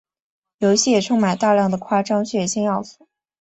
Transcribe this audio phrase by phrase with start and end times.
[0.57, 3.07] 游戏也充满大量的夸张血腥要素。